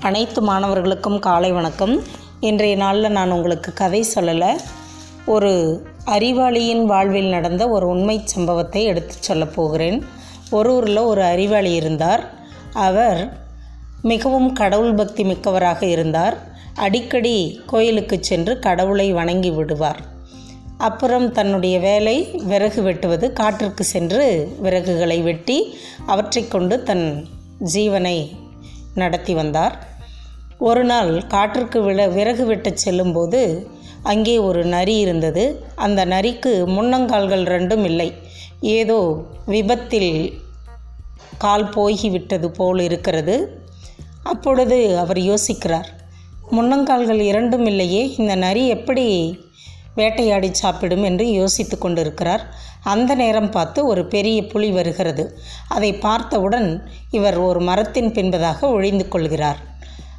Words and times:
அனைத்து 0.00 0.42
மாணவர்களுக்கும் 0.42 1.18
காலை 1.18 1.52
வணக்கம். 1.52 2.02
இன்றைய 2.40 2.76
நாளில் 2.76 3.10
நான் 3.10 3.30
உங்களுக்கு 3.30 3.72
கதை 3.72 4.04
சொல்லலை. 4.14 4.58
ஒரு 5.26 5.82
அறிவாளியின் 6.06 6.84
வாழ்வில் 6.84 7.28
நடந்த 7.28 7.68
ஒரு 7.68 7.86
உண்மை 7.86 8.20
சம்பவத்தை 8.24 8.84
எடுத்துச் 8.84 9.22
சொல்ல 9.22 9.46
போகிறேன். 9.46 10.04
ஒரு 10.50 10.74
ஊரில் 10.74 10.96
ஒரு 10.96 11.22
அறிவாளி 11.22 11.74
இருந்தார். 11.74 12.32
அவர் 12.72 13.36
மிகவும் 14.02 14.52
கடவுள் 14.52 14.94
பக்தி 14.94 15.24
மிக்கவராக 15.24 15.86
இருந்தார். 15.86 16.38
அடிக்கடி 16.74 17.60
கோயிலுக்கு 17.66 18.18
சென்று 18.20 18.58
கடவுளை 18.58 19.12
வணங்கி 19.12 19.50
விடுவார். 19.50 20.00
அப்புறம் 20.78 21.32
தன்னுடைய 21.32 21.78
வேலை 21.78 22.30
விறகு 22.44 22.82
வெட்டுவது 22.82 23.32
காட்டிற்கு 23.32 23.84
சென்று 23.84 24.56
விறகுகளை 24.62 25.22
வெட்டி 25.22 25.78
அவற்றை 26.06 26.48
கொண்டு 26.48 26.82
தன் 26.82 27.26
ஜீவனை 27.74 28.30
நடத்தி 28.94 29.34
வந்தார். 29.34 29.88
ஒரு 30.58 30.84
நாள் 30.84 31.26
காற்றுக்கு 31.26 31.82
வில 31.82 32.08
விறகு 32.08 32.46
விட்டு 32.46 32.78
செல்லும்போது 32.78 33.70
அங்கே 34.02 34.38
ஒரு 34.38 34.64
நரி 34.64 34.96
இருந்தது. 34.96 35.64
அந்த 35.76 36.04
நரிக்கு 36.04 36.52
முன்னங்கால்கள் 36.66 37.44
ரெண்டும் 37.44 37.84
இல்லை. 37.84 38.12
ஏதோ 38.60 39.24
விபத்தில் 39.46 40.40
கால் 41.38 41.68
போய்விட்டது 41.68 42.50
போல் 42.50 42.78
இருக்கிறது. 42.78 43.64
அப்பொழுது 44.22 44.98
அவர் 44.98 45.16
யோசிக்கிறார் 45.16 45.88
முன்னங்கால்கள் 46.50 47.20
இரண்டும் 47.20 47.66
இல்லையே 47.66 48.14
இந்த 48.16 48.34
நரி 48.34 48.68
எப்படி 48.68 49.06
வேட்டையாடி 49.94 50.54
சாப்பிடும் 50.54 51.02
என்று 51.02 51.30
யோசித்து 51.32 51.78
கொண்டிருக்கிறார். 51.78 52.54
அந்த 52.82 53.14
நேரம் 53.14 53.50
பார்த்து 53.50 53.86
ஒரு 53.86 54.06
பெரிய 54.06 54.46
புலி 54.46 54.70
வருகிறது. 54.70 55.38
அதை 55.68 55.94
பார்த்தவுடன் 55.94 56.88
இவர் 57.10 57.38
ஒரு 57.38 57.60
மரத்தின் 57.60 58.12
பின்பதாக 58.12 58.60
ஒழிந்து 58.60 59.08
கொள்கிறார். 59.08 59.58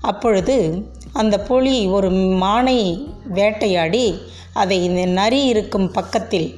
அப்பொழுது 0.00 0.86
அந்த 1.12 1.40
புலி 1.40 1.86
ஒரு 1.86 2.10
மானை 2.10 3.08
வேட்டையாடி 3.24 4.20
அதை 4.52 4.84
இந்த 4.84 5.04
நரி 5.04 5.44
இருக்கும் 5.44 5.90
பக்கத்தில் 5.90 6.54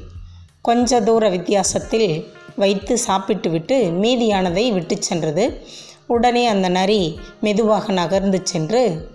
கொஞ்ச 0.62 1.00
தூர 1.00 1.28
வித்தியாசத்தில் 1.28 2.34
வைத்து 2.56 2.98
சாப்பிட்டுவிட்டு 2.98 3.90
மீதியானதை 4.02 4.72
விட்டு 4.72 5.02
சென்றது. 5.02 5.66
உடனே 6.06 6.46
அந்த 6.46 6.68
நரி 6.68 7.18
மெதுவாக 7.40 7.92
நகர்ந்து 7.92 8.40
சென்று 8.42 9.10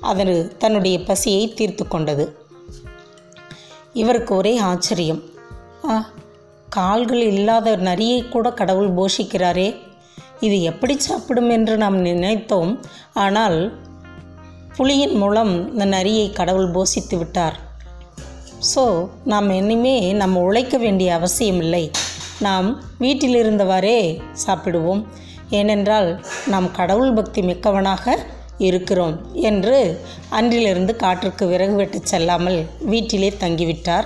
அதன் 0.00 0.56
தன்னுடைய 0.58 1.02
பசியை 1.02 1.54
தீர்த்து 1.54 1.88
கொண்டது. 1.88 2.41
இவருக்கு 4.00 4.32
ஒரே 4.40 4.52
ஆச்சரியம். 4.70 5.22
ஆ 5.90 5.94
கால்கள் 6.76 7.22
இல்லாத 7.32 7.76
நரியை 7.88 8.20
கூட 8.34 8.46
கடவுள் 8.60 8.90
போஷிக்கிறாரே. 8.98 9.68
இது 10.46 10.56
எப்படி 10.70 10.94
சாப்பிடும் 10.98 11.50
என்று 11.56 11.74
நாம் 11.82 11.98
நினைத்தோம். 12.06 12.72
ஆனால் 13.24 13.58
புலியின் 14.76 15.16
மூலம் 15.22 15.52
இந்த 15.72 15.84
நரியை 15.96 16.26
கடவுள் 16.38 16.70
போஷித்து 16.76 17.16
விட்டார். 17.18 17.56
ஸோ 18.72 18.84
நாம் 19.32 19.48
இனிமே 19.50 19.96
நம்ம 20.22 20.40
உழைக்க 20.48 20.76
வேண்டிய 20.78 21.10
அவசியம் 21.18 21.60
இல்லை. 21.64 21.84
நாம் 22.46 22.68
வீட்டில் 22.98 23.36
இருந்தவாறே 23.42 23.98
சாப்பிடுவோம். 24.46 25.02
ஏனென்றால் 25.58 26.08
நாம் 26.52 26.68
கடவுள் 26.78 27.12
பக்தி 27.12 27.40
மிக்கவனாக 27.42 28.14
இருக்கிறோம் 28.58 29.34
என்று 29.34 30.00
அன்றிலிருந்து 30.28 30.96
காற்றுக்கு 30.96 31.46
விறகு 31.46 31.74
வெட்டு 31.74 32.00
செல்லாமல் 32.04 32.66
வீட்டிலே 32.78 33.34
தங்கிவிட்டார். 33.40 34.04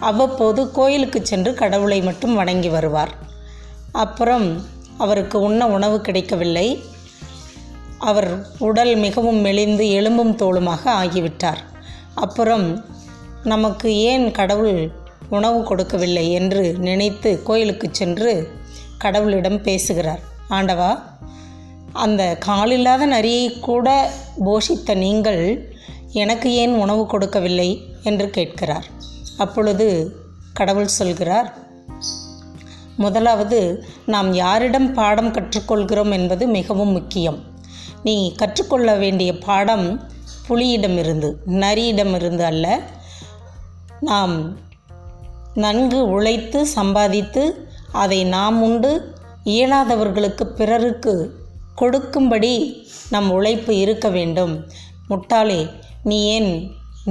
அவ்வப்போது 0.00 0.70
கோயிலுக்கு 0.70 1.26
சென்று 1.26 1.54
கடவுளை 1.54 2.02
மட்டும் 2.02 2.34
வணங்கி 2.34 2.68
வருவார். 2.68 3.14
அப்புறம் 3.92 4.64
அவருக்கு 4.98 5.40
உண்ண 5.40 5.68
உணவு 5.68 6.00
கிடைக்கவில்லை. 6.00 6.82
அவர் 7.98 8.46
உடல் 8.58 8.94
மிகவும் 8.94 9.36
மெலிந்து 9.36 9.90
எலும்பும் 9.90 10.36
தோளுமாக 10.36 10.80
ஆகிவிட்டார். 10.84 11.58
அப்புறம் 12.14 12.84
நமக்கு 13.44 13.96
ஏன் 13.96 14.30
கடவுள் 14.30 14.90
உணவு 15.30 15.62
கொடுக்கவில்லை? 15.62 16.32
என்று 16.32 16.74
நினைத்து 16.78 17.42
கோயிலுக்கு 17.42 17.88
சென்று 17.92 18.50
கடவுளிடம் 19.04 19.62
பேசுகிறார். 19.62 20.20
ஆண்டவா 20.48 21.02
அந்த 21.96 22.38
காலில்லாத 22.46 23.06
நரியை 23.06 23.58
கூட 23.60 24.10
போஷித்த 24.44 24.96
நீங்கள் 24.96 25.70
எனக்கு 26.12 26.52
ஏன் 26.52 26.74
உணவு 26.74 27.06
கொடுக்கவில்லை 27.06 27.70
என்று 28.02 28.30
கேட்கிறார். 28.30 28.86
அப்பொழுது 29.38 30.16
கடவுள் 30.52 30.96
சொல்கிறார் 30.98 31.48
முதலாவது 32.96 33.84
நாம் 34.06 34.34
யாரிடம் 34.34 34.92
பாடம் 34.92 35.32
கற்றுக்கொள்கிறோம் 35.32 36.12
என்பது 36.12 36.46
மிகவும் 36.46 36.92
முக்கியம். 36.92 37.38
நீ 38.02 38.34
கற்றுக்கொள்ள 38.36 38.94
வேண்டிய 38.94 39.38
பாடம் 39.38 39.86
புலியிடமிருந்து 40.48 41.30
நரியிடமிருந்து 41.46 42.40
அல்ல. 42.40 42.80
நாம் 44.00 44.56
நன்கு 45.54 46.00
உழைத்து 46.08 46.66
சம்பாதித்து 46.66 47.68
அதை 47.92 48.24
நாம் 48.24 48.62
உண்டு 48.62 49.14
இயலாதவர்களுக்கு 49.44 50.44
பிறருக்கு 50.44 51.14
கொடுக்கும்படி 51.80 52.54
நம் 53.14 53.28
உழைப்பு 53.30 53.72
இருக்க 53.76 54.06
வேண்டும். 54.08 54.54
முட்டாளே 55.10 55.60
நீ 56.02 56.18
ஏன் 56.36 56.50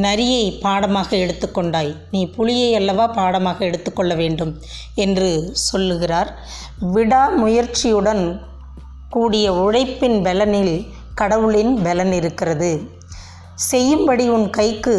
நரியை 0.05 0.45
பாடமாக 0.63 1.09
எடுத்துக்கொண்டாய்? 1.15 1.91
நீ 2.11 2.21
புலியை 2.35 2.69
அல்லவா 2.75 3.05
பாடமாக 3.17 3.59
எடுத்துக்கொள்ள 3.65 4.13
வேண்டும் 4.21 4.51
என்று 4.95 5.29
சொல்லுகிறார். 5.67 6.31
விடாமுயற்சியுடன் 6.95 8.23
கூடிய 9.09 9.47
உழைப்பின் 9.65 10.17
பலனில் 10.25 10.75
கடவுளின் 11.15 11.73
பலன் 11.83 12.11
இருக்கிறது. 12.11 12.71
செய்யும்படி 13.69 14.25
உன் 14.29 14.49
கைக்கு 14.49 14.95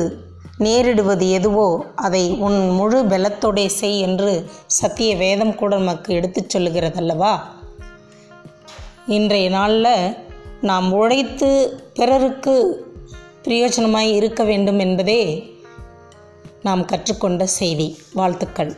நேரிடுவது 0.58 1.26
எதுவோ 1.30 1.66
அதை 2.06 2.24
உன் 2.46 2.58
முழு 2.70 3.00
பலத்தோடே 3.04 3.66
செய் 3.80 3.98
என்று 3.98 4.30
சத்திய 4.78 5.10
வேதம் 5.16 5.54
கூட 5.54 5.72
நமக்கு 5.76 6.10
எடுத்துச் 6.14 6.52
சொல்லுகிறதல்லவா? 6.54 7.34
இன்றைய 9.06 9.48
நாளில் 9.48 10.14
நாம் 10.60 10.92
உழைத்து 10.92 11.80
பிறருக்கு 11.94 12.84
பிரயோஜனமாய் 13.42 14.14
இருக்க 14.14 14.44
வேண்டும் 14.44 14.78
என்பதே 14.78 15.54
நாம் 16.62 16.84
கற்றுக்கொண்ட 16.84 17.46
செய்தி. 17.46 17.98
வாழ்த்துக்கள். 18.12 18.76